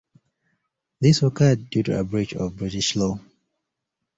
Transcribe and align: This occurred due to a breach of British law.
This 0.99 1.21
occurred 1.21 1.69
due 1.69 1.83
to 1.83 1.99
a 1.99 2.03
breach 2.03 2.33
of 2.33 2.55
British 2.57 2.95
law. 2.95 3.19